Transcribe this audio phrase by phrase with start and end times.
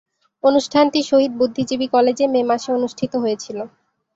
[0.43, 3.63] অনুষ্ঠানটি শহীদ বুদ্ধিজীবী কলেজে মে মাসে অনুষ্ঠিত হয়েছিলো।